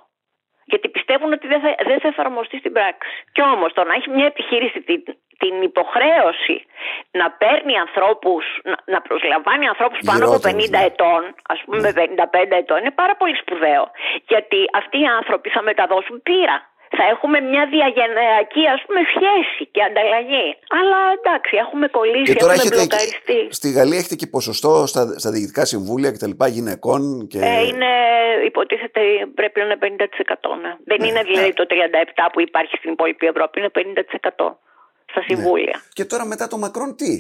[0.71, 3.11] Γιατί πιστεύουν ότι δεν θα, δεν θα εφαρμοστεί στην πράξη.
[3.33, 5.03] Κι όμως το να έχει μια επιχείρηση την,
[5.43, 6.57] την υποχρέωση
[7.11, 10.85] να παίρνει ανθρώπους, να, να προσλαμβάνει ανθρώπους πάνω από 50 ναι.
[10.91, 12.05] ετών, ας πούμε ναι.
[12.51, 13.91] 55 ετών, είναι πάρα πολύ σπουδαίο.
[14.33, 16.59] Γιατί αυτοί οι άνθρωποι θα μεταδώσουν πείρα
[16.97, 20.49] θα έχουμε μια διαγενειακή ας πούμε σχέση και ανταλλαγή.
[20.79, 23.41] Αλλά εντάξει, έχουμε κολλήσει, και τώρα έχουμε μπλοκαριστεί.
[23.59, 27.01] Στη Γαλλία έχετε και ποσοστό στα, στα διοικητικά συμβούλια και τα λοιπά γυναικών.
[27.31, 27.39] Και...
[27.39, 27.91] Ε, είναι,
[28.51, 29.01] υποτίθεται
[29.35, 29.87] πρέπει να είναι 50%.
[30.63, 30.73] Ναι.
[30.91, 31.59] Δεν ναι, είναι δηλαδή ναι.
[31.61, 33.71] το 37% που υπάρχει στην υπόλοιπη Ευρώπη, είναι
[34.41, 34.55] 50%
[35.11, 35.77] στα συμβούλια.
[35.77, 35.89] Ναι.
[35.97, 37.13] Και τώρα μετά το Μακρόν τι;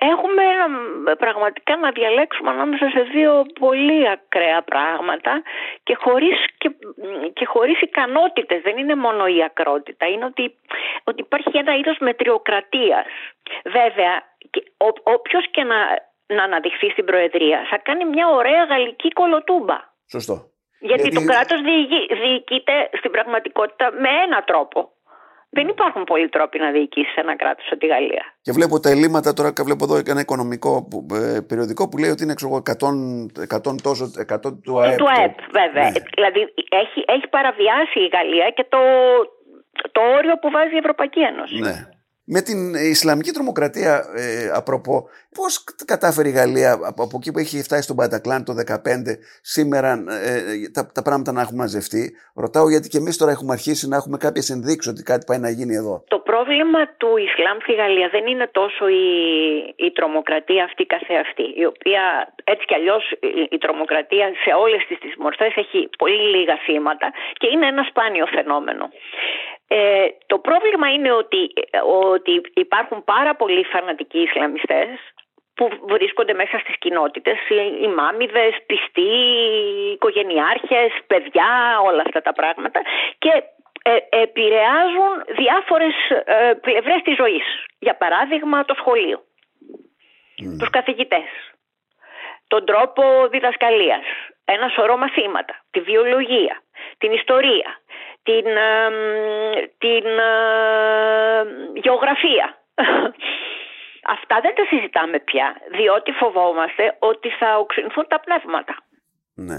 [0.00, 0.44] Έχουμε
[1.18, 5.42] πραγματικά να διαλέξουμε ανάμεσα σε δύο πολύ ακραία πράγματα
[5.82, 6.70] και χωρίς, και,
[7.32, 8.62] και χωρίς ικανότητες.
[8.62, 10.54] Δεν είναι μόνο η ακρότητα, είναι ότι,
[11.04, 13.06] ότι υπάρχει ένα είδος μετριοκρατίας.
[13.64, 14.14] Βέβαια,
[14.76, 15.76] ο, όποιος και να,
[16.26, 19.78] να αναδειχθεί στην Προεδρία θα κάνει μια ωραία γαλλική κολοτούμπα.
[20.10, 20.34] Σωστό.
[20.80, 21.16] Γιατί, Γιατί...
[21.16, 21.60] το κράτος
[22.22, 24.90] διοικείται στην πραγματικότητα με ένα τρόπο.
[25.50, 28.24] Δεν υπάρχουν πολλοί τρόποι να διοικήσεις ένα κράτος σαν τη Γαλλία.
[28.42, 32.22] Και βλέπω τα ελλείμματα τώρα και βλέπω εδώ ένα οικονομικό ε, περιοδικό που λέει ότι
[32.22, 32.52] είναι 100,
[33.56, 34.98] 100 τόσο 100 του ΑΕΠ.
[34.98, 35.90] Του ΑΕΠ, βέβαια.
[35.90, 36.00] Ναι.
[36.14, 36.40] Δηλαδή
[36.82, 38.78] έχει, έχει παραβιάσει η Γαλλία και το,
[39.92, 41.58] το όριο που βάζει η Ευρωπαϊκή Ένωση.
[41.58, 41.97] Ναι.
[42.30, 47.62] Με την Ισλαμική τρομοκρατία, ε, απροπό, πώς κατάφερε η Γαλλία από, από εκεί που έχει
[47.62, 48.76] φτάσει στον Πατακλάν το 2015
[49.54, 49.90] σήμερα
[50.28, 52.02] ε, τα, τα πράγματα να έχουν μαζευτεί;
[52.34, 55.50] Ρωτάω γιατί και εμείς τώρα έχουμε αρχίσει να έχουμε κάποιες ενδείξεις ότι κάτι πάει να
[55.50, 56.04] γίνει εδώ.
[56.08, 59.06] Το πρόβλημα του Ισλάμ στη Γαλλία δεν είναι τόσο η,
[59.86, 62.02] η τρομοκρατία αυτή καθεαυτή, η οποία
[62.44, 63.04] έτσι κι αλλιώς
[63.54, 67.08] η, τρομοκρατία σε όλες τις μορφές έχει πολύ λίγα θύματα
[67.40, 68.84] και είναι ένα σπάνιο φαινόμενο.
[69.68, 71.52] Ε, το πρόβλημα είναι ότι,
[71.82, 74.88] ότι υπάρχουν πάρα πολλοί φανατικοί Ισλαμιστές
[75.54, 77.38] που βρίσκονται μέσα στις κοινότητες,
[77.82, 79.12] οι μάμιδες, πιστοί,
[79.92, 82.80] οικογενειάρχες, παιδιά, όλα αυτά τα πράγματα
[83.18, 83.42] και
[83.82, 87.44] ε, επηρεάζουν διάφορες ε, πλευρές της ζωής.
[87.78, 90.58] Για παράδειγμα το σχολείο, mm.
[90.58, 91.28] τους καθηγητές,
[92.48, 94.04] τον τρόπο διδασκαλίας,
[94.44, 96.62] ένα σωρό μαθήματα, τη βιολογία,
[96.98, 97.80] την ιστορία,
[98.28, 98.46] την,
[99.78, 100.06] την
[101.82, 102.46] γεωγραφία.
[104.14, 108.74] Αυτά δεν τα συζητάμε πια, διότι φοβόμαστε ότι θα οξυνθούν τα πνεύματα.
[109.34, 109.58] Ναι.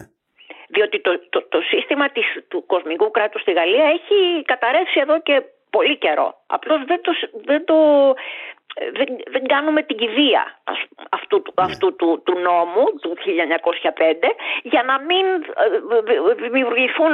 [0.67, 5.43] Διότι το, το, το σύστημα της, του κοσμικού κράτους στη Γαλλία έχει καταρρεύσει εδώ και
[5.69, 6.29] πολύ καιρό.
[6.47, 7.11] Απλώς δεν το,
[7.45, 7.75] δεν το
[8.97, 10.43] δεν, δεν κάνουμε την κηδεία
[11.09, 11.65] αυτού, ναι.
[11.67, 14.29] αυτού του, του νόμου του 1905
[14.63, 15.25] για να μην
[15.63, 17.13] ε, δημιουργηθούν,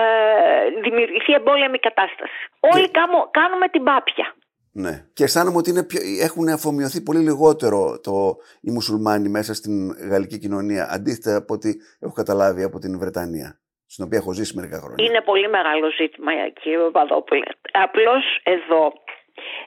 [0.00, 2.38] ε, δημιουργηθεί εμπόλεμη κατάσταση.
[2.60, 2.90] Όλοι
[3.30, 4.34] κάνουμε την πάπια.
[4.72, 4.94] Ναι.
[5.12, 10.38] Και αισθάνομαι ότι είναι πιο, έχουν αφομοιωθεί πολύ λιγότερο το, οι μουσουλμάνοι μέσα στην γαλλική
[10.38, 15.04] κοινωνία αντίθετα από ό,τι έχω καταλάβει από την Βρετανία στην οποία έχω ζήσει μερικά χρόνια.
[15.04, 17.46] Είναι πολύ μεγάλο ζήτημα κύριε Παπαδόπουλε.
[17.72, 18.92] Απλώς εδώ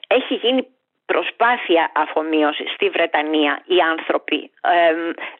[0.06, 0.66] έχει γίνει
[1.06, 4.50] προσπάθεια αφομοίωσης στη Βρετανία οι άνθρωποι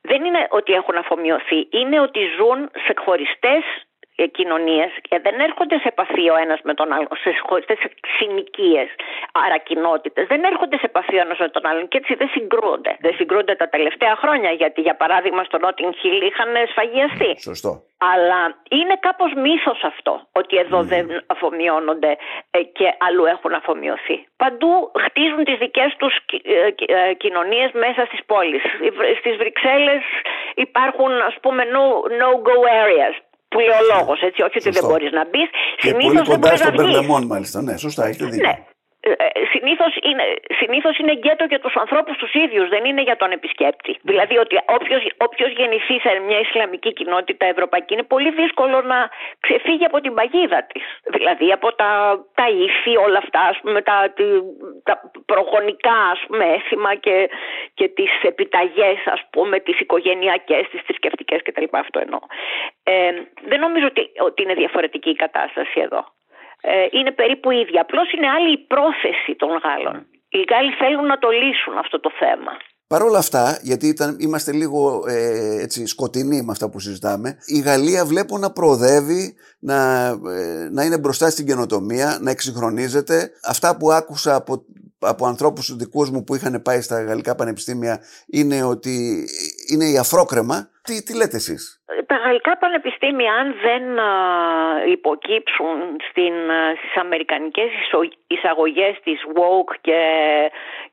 [0.03, 3.92] δεν είναι ότι έχουν αφομοιωθεί, είναι ότι ζουν σε χωριστές ε,
[4.27, 7.77] κοινωνίες και δεν έρχονται σε επαφή ο ένας με τον άλλο, σε χωριστέ
[8.19, 8.89] συνοικίες,
[9.33, 10.27] άρα κοινότητες.
[10.27, 12.97] Δεν έρχονται σε επαφή ο ένας με τον άλλον και έτσι δεν συγκρούονται.
[13.01, 17.41] Δεν συγκρούονται τα τελευταία χρόνια γιατί, για παράδειγμα, στο Νότιν Χιλ είχαν σφαγιαστεί.
[17.41, 17.83] Σωστό.
[18.13, 20.91] Αλλά είναι κάπως μύθος αυτό ότι εδώ mm.
[20.93, 22.17] δεν αφομοιώνονται
[22.51, 24.27] ε, και αλλού έχουν αφομοιωθεί.
[24.37, 26.15] Παντού χτίζουν τις δικές τους
[26.87, 28.63] ε, κοινωνίες μέσα στις πόλεις.
[29.19, 30.03] Στις Βρυξέλλες
[30.55, 31.63] υπάρχουν, ας πούμε,
[32.21, 33.17] no-go areas
[33.53, 34.41] που λέει ο λόγος, έτσι.
[34.43, 35.49] Όχι ότι δεν μπορείς να μπεις.
[35.77, 37.27] Συνήθως δεν μπορείς να μπεις.
[37.27, 37.63] μάλιστα.
[37.63, 38.49] Ναι, σωστά, έχετε δίκιο.
[38.49, 38.57] Ναι.
[39.05, 40.27] Ε, ε, Συνήθως είναι,
[40.61, 43.93] συνήθως είναι γκέτο για τους ανθρώπους τους ίδιους, δεν είναι για τον επισκέπτη.
[44.03, 44.55] Δηλαδή ότι
[45.27, 48.99] όποιος γεννηθεί σε μια Ισλαμική κοινότητα ευρωπαϊκή είναι πολύ δύσκολο να
[49.41, 50.85] ξεφύγει από την παγίδα της.
[51.17, 51.91] Δηλαδή από τα,
[52.35, 53.97] τα ήθη, όλα αυτά, ας πούμε, τα,
[54.83, 54.95] τα
[55.27, 57.31] προγονικά ας πούμε, έθιμα και,
[57.75, 61.65] και τις επιταγές, ας πούμε, τις οικογενειακές, τις θρησκευτικές κτλ.
[61.71, 62.21] Αυτό εννοώ.
[62.93, 63.11] Ε,
[63.51, 66.03] δεν νομίζω ότι, ότι είναι διαφορετική η κατάσταση εδώ.
[66.61, 67.81] Ε, είναι περίπου ίδια.
[67.81, 70.07] Απλώς είναι άλλη η πρόθεση των Γάλλων.
[70.29, 72.53] Οι Γάλλοι θέλουν να το λύσουν αυτό το θέμα.
[72.87, 77.61] Παρ' όλα αυτά, γιατί ήταν, είμαστε λίγο ε, έτσι, σκοτεινοί με αυτά που συζητάμε, η
[77.61, 83.31] Γαλλία βλέπω να προοδεύει, να, ε, να είναι μπροστά στην καινοτομία, να εξυγχρονίζεται.
[83.45, 84.65] Αυτά που άκουσα από
[85.03, 89.27] από ανθρώπους δικούς μου που είχαν πάει στα γαλλικά πανεπιστήμια είναι ότι
[89.73, 90.71] είναι η αφρόκρεμα.
[90.83, 93.85] Τι, τι λέτε εσείς; τα γαλλικά πανεπιστήμια αν δεν
[94.91, 95.77] υποκύψουν
[96.09, 96.35] στην,
[96.79, 97.71] στις αμερικανικές
[98.27, 100.01] εισαγωγές της woke και,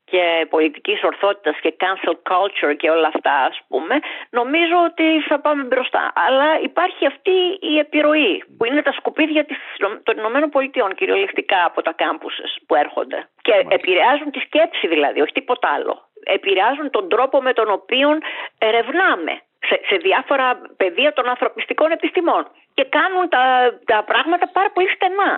[0.04, 3.94] και πολιτικής ορθότητας και cancel culture και όλα αυτά ας πούμε
[4.30, 6.12] νομίζω ότι θα πάμε μπροστά.
[6.14, 9.56] Αλλά υπάρχει αυτή η επιρροή που είναι τα σκουπίδια της,
[10.02, 13.28] των Ηνωμένων Πολιτειών κυριολεκτικά από τα κάμπουσες που έρχονται.
[13.42, 15.94] Και επηρεάζουν τη σκέψη δηλαδή όχι τίποτα άλλο.
[16.24, 18.18] Επηρεάζουν τον τρόπο με τον οποίο
[18.58, 22.42] ερευνάμε σε, σε διάφορα πεδία των ανθρωπιστικών επιστημών
[22.74, 23.44] και κάνουν τα,
[23.84, 25.32] τα πράγματα πάρα πολύ στενά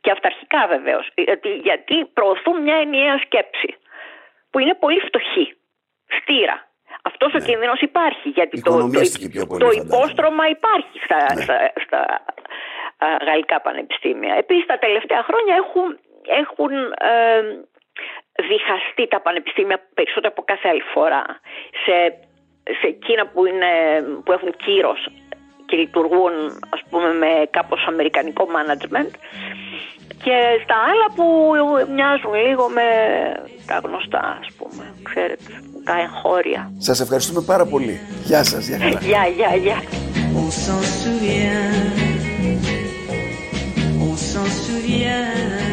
[0.00, 1.08] και αυταρχικά βεβαίως.
[1.14, 3.70] Γιατί, γιατί προωθούν μια ενιαία σκέψη
[4.50, 5.46] που είναι πολύ φτωχή,
[6.18, 6.56] στήρα.
[7.02, 7.44] Αυτός ο ναι.
[7.44, 11.42] κίνδυνος υπάρχει γιατί το, το, το υπόστρωμα υπάρχει στα, ναι.
[11.42, 12.00] στα, στα
[12.98, 14.34] α, γαλλικά πανεπιστήμια.
[14.34, 15.98] Επίσης τα τελευταία χρόνια έχουν,
[16.40, 16.72] έχουν
[17.12, 17.42] ε,
[18.48, 21.24] διχαστεί τα πανεπιστήμια περισσότερο από κάθε άλλη φορά
[21.84, 21.94] σε
[22.80, 23.70] σε εκείνα που, είναι,
[24.24, 25.08] που έχουν κύρος
[25.66, 26.32] και λειτουργούν
[26.68, 29.10] ας πούμε με κάπως αμερικανικό management
[30.24, 31.24] και στα άλλα που
[31.94, 32.88] μοιάζουν λίγο με
[33.66, 35.42] τα γνωστά ας πούμε, ξέρετε,
[35.84, 36.72] τα εγχώρια.
[36.78, 38.00] Σας ευχαριστούμε πάρα πολύ.
[38.24, 38.98] Γεια σας, γεια χαρά.
[39.00, 39.82] Γεια, γεια, γεια.
[40.38, 41.72] On s'en souvient,
[44.08, 45.65] on s'en souvient.